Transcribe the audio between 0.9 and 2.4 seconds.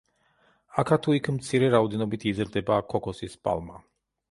თუ იქ მცირე რაოდენობით